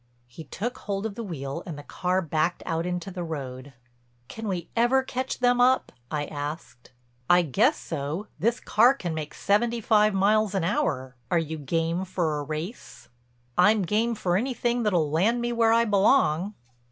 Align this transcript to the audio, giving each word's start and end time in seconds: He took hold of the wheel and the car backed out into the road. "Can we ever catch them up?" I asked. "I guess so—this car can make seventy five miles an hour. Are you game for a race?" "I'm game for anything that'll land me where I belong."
He 0.25 0.45
took 0.45 0.79
hold 0.79 1.05
of 1.05 1.13
the 1.13 1.23
wheel 1.23 1.61
and 1.67 1.77
the 1.77 1.83
car 1.83 2.23
backed 2.23 2.63
out 2.65 2.87
into 2.87 3.11
the 3.11 3.23
road. 3.23 3.73
"Can 4.29 4.47
we 4.47 4.67
ever 4.75 5.03
catch 5.03 5.37
them 5.37 5.61
up?" 5.61 5.91
I 6.09 6.25
asked. 6.25 6.91
"I 7.29 7.43
guess 7.43 7.77
so—this 7.77 8.59
car 8.61 8.95
can 8.95 9.13
make 9.13 9.35
seventy 9.35 9.79
five 9.79 10.15
miles 10.15 10.55
an 10.55 10.63
hour. 10.63 11.15
Are 11.29 11.37
you 11.37 11.59
game 11.59 12.03
for 12.03 12.39
a 12.39 12.43
race?" 12.43 13.09
"I'm 13.59 13.83
game 13.83 14.15
for 14.15 14.37
anything 14.37 14.81
that'll 14.81 15.11
land 15.11 15.39
me 15.39 15.51
where 15.53 15.71
I 15.71 15.85
belong." 15.85 16.55